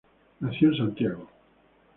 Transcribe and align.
Nació 0.39 0.69
en 0.69 0.77
Santiago. 0.77 1.29